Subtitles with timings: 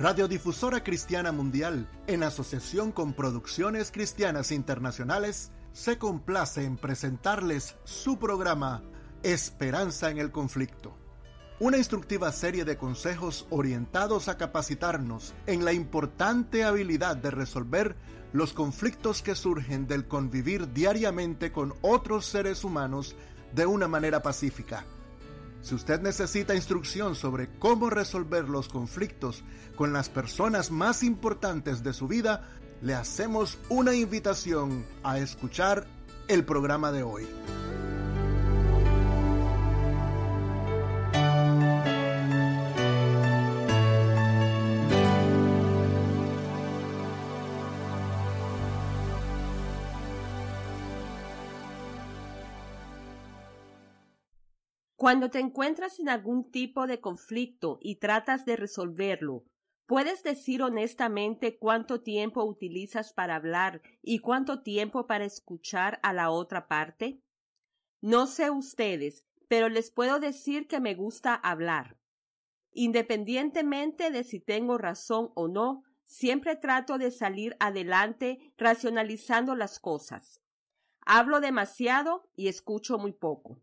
[0.00, 8.82] Radiodifusora Cristiana Mundial, en asociación con Producciones Cristianas Internacionales, se complace en presentarles su programa
[9.22, 10.96] Esperanza en el Conflicto.
[11.58, 17.94] Una instructiva serie de consejos orientados a capacitarnos en la importante habilidad de resolver
[18.32, 23.16] los conflictos que surgen del convivir diariamente con otros seres humanos
[23.54, 24.86] de una manera pacífica.
[25.62, 29.44] Si usted necesita instrucción sobre cómo resolver los conflictos
[29.76, 32.48] con las personas más importantes de su vida,
[32.82, 35.86] le hacemos una invitación a escuchar
[36.28, 37.26] el programa de hoy.
[55.00, 59.46] Cuando te encuentras en algún tipo de conflicto y tratas de resolverlo,
[59.86, 66.28] ¿puedes decir honestamente cuánto tiempo utilizas para hablar y cuánto tiempo para escuchar a la
[66.28, 67.22] otra parte?
[68.02, 71.96] No sé ustedes, pero les puedo decir que me gusta hablar.
[72.70, 80.42] Independientemente de si tengo razón o no, siempre trato de salir adelante racionalizando las cosas.
[81.06, 83.62] Hablo demasiado y escucho muy poco.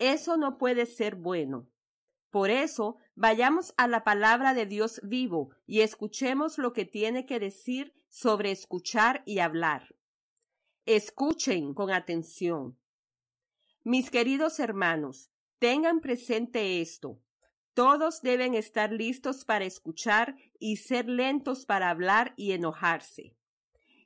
[0.00, 1.68] Eso no puede ser bueno.
[2.30, 7.38] Por eso, vayamos a la palabra de Dios vivo y escuchemos lo que tiene que
[7.38, 9.94] decir sobre escuchar y hablar.
[10.86, 12.78] Escuchen con atención.
[13.84, 17.20] Mis queridos hermanos, tengan presente esto.
[17.74, 23.36] Todos deben estar listos para escuchar y ser lentos para hablar y enojarse.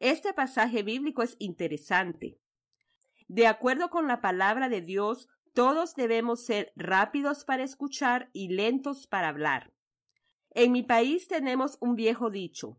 [0.00, 2.40] Este pasaje bíblico es interesante.
[3.28, 9.06] De acuerdo con la palabra de Dios, todos debemos ser rápidos para escuchar y lentos
[9.06, 9.72] para hablar.
[10.50, 12.78] En mi país tenemos un viejo dicho.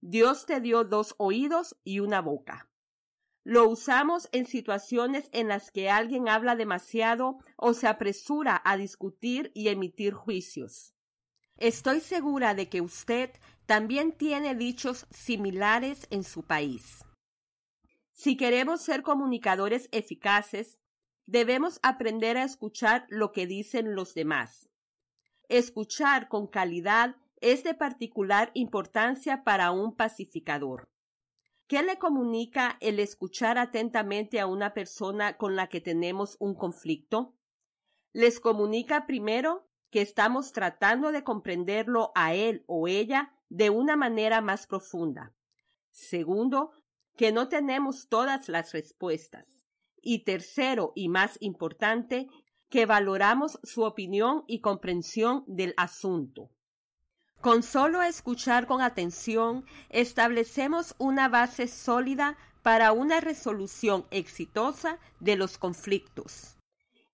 [0.00, 2.70] Dios te dio dos oídos y una boca.
[3.44, 9.52] Lo usamos en situaciones en las que alguien habla demasiado o se apresura a discutir
[9.54, 10.94] y emitir juicios.
[11.58, 13.32] Estoy segura de que usted
[13.66, 17.04] también tiene dichos similares en su país.
[18.12, 20.78] Si queremos ser comunicadores eficaces,
[21.26, 24.68] Debemos aprender a escuchar lo que dicen los demás.
[25.48, 30.88] Escuchar con calidad es de particular importancia para un pacificador.
[31.66, 37.34] ¿Qué le comunica el escuchar atentamente a una persona con la que tenemos un conflicto?
[38.12, 44.40] Les comunica primero que estamos tratando de comprenderlo a él o ella de una manera
[44.40, 45.34] más profunda.
[45.90, 46.72] Segundo,
[47.16, 49.61] que no tenemos todas las respuestas.
[50.02, 52.28] Y tercero y más importante,
[52.68, 56.50] que valoramos su opinión y comprensión del asunto.
[57.40, 65.58] Con solo escuchar con atención, establecemos una base sólida para una resolución exitosa de los
[65.58, 66.56] conflictos.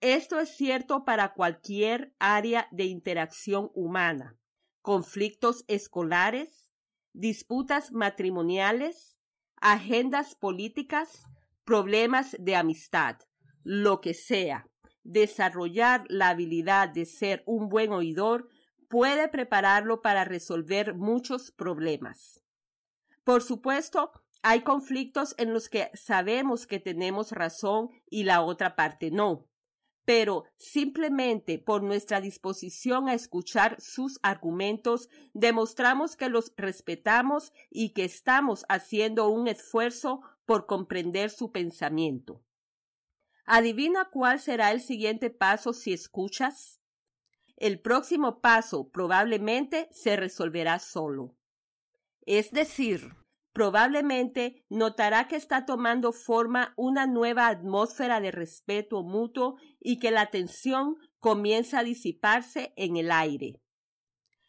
[0.00, 4.36] Esto es cierto para cualquier área de interacción humana,
[4.82, 6.72] conflictos escolares,
[7.12, 9.18] disputas matrimoniales,
[9.56, 11.24] agendas políticas,
[11.70, 13.18] problemas de amistad,
[13.62, 14.66] lo que sea.
[15.04, 18.48] Desarrollar la habilidad de ser un buen oidor
[18.88, 22.42] puede prepararlo para resolver muchos problemas.
[23.22, 24.10] Por supuesto,
[24.42, 29.46] hay conflictos en los que sabemos que tenemos razón y la otra parte no,
[30.04, 38.02] pero simplemente por nuestra disposición a escuchar sus argumentos demostramos que los respetamos y que
[38.02, 42.42] estamos haciendo un esfuerzo por comprender su pensamiento.
[43.44, 46.80] Adivina cuál será el siguiente paso si escuchas.
[47.56, 51.36] El próximo paso probablemente se resolverá solo.
[52.22, 53.14] Es decir,
[53.52, 60.30] probablemente notará que está tomando forma una nueva atmósfera de respeto mutuo y que la
[60.30, 63.62] tensión comienza a disiparse en el aire.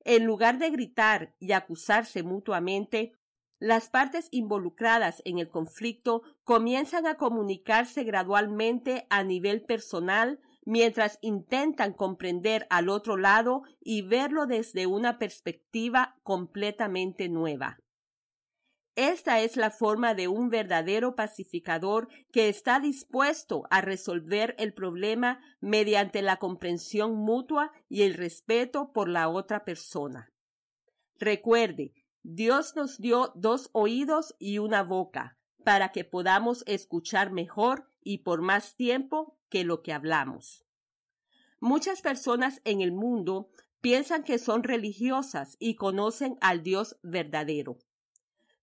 [0.00, 3.12] En lugar de gritar y acusarse mutuamente,
[3.58, 11.92] las partes involucradas en el conflicto comienzan a comunicarse gradualmente a nivel personal mientras intentan
[11.92, 17.78] comprender al otro lado y verlo desde una perspectiva completamente nueva.
[18.96, 25.40] Esta es la forma de un verdadero pacificador que está dispuesto a resolver el problema
[25.60, 30.32] mediante la comprensión mutua y el respeto por la otra persona.
[31.18, 31.92] Recuerde,
[32.26, 38.40] Dios nos dio dos oídos y una boca para que podamos escuchar mejor y por
[38.40, 40.64] más tiempo que lo que hablamos.
[41.60, 43.50] Muchas personas en el mundo
[43.82, 47.76] piensan que son religiosas y conocen al Dios verdadero.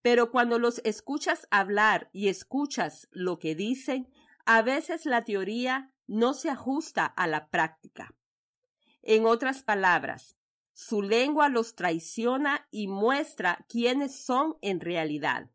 [0.00, 4.08] Pero cuando los escuchas hablar y escuchas lo que dicen,
[4.46, 8.14] a veces la teoría no se ajusta a la práctica.
[9.02, 10.39] En otras palabras,
[10.80, 15.50] su lengua los traiciona y muestra quiénes son en realidad.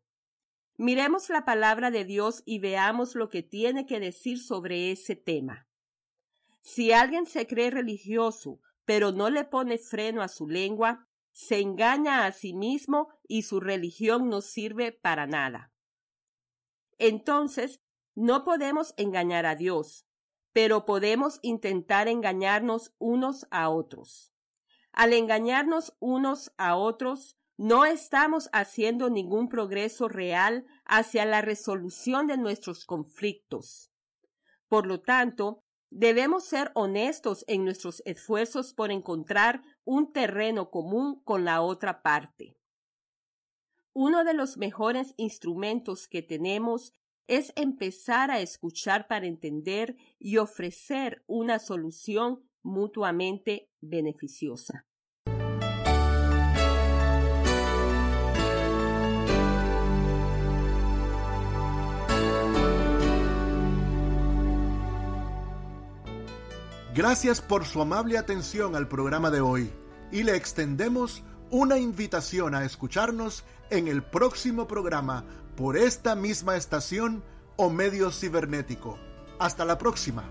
[0.76, 5.66] Miremos la palabra de Dios y veamos lo que tiene que decir sobre ese tema.
[6.62, 12.24] Si alguien se cree religioso pero no le pone freno a su lengua, se engaña
[12.24, 15.72] a sí mismo y su religión no sirve para nada.
[16.98, 17.80] Entonces,
[18.14, 20.06] no podemos engañar a Dios,
[20.52, 24.35] pero podemos intentar engañarnos unos a otros.
[24.96, 32.36] Al engañarnos unos a otros, no estamos haciendo ningún progreso real hacia la resolución de
[32.36, 33.92] nuestros conflictos.
[34.68, 41.44] Por lo tanto, Debemos ser honestos en nuestros esfuerzos por encontrar un terreno común con
[41.44, 42.56] la otra parte.
[43.92, 46.92] Uno de los mejores instrumentos que tenemos
[47.28, 54.84] es empezar a escuchar para entender y ofrecer una solución mutuamente beneficiosa.
[66.92, 69.70] Gracias por su amable atención al programa de hoy
[70.10, 75.24] y le extendemos una invitación a escucharnos en el próximo programa
[75.56, 77.22] por esta misma estación
[77.56, 78.98] o medio cibernético.
[79.38, 80.24] Hasta la próxima.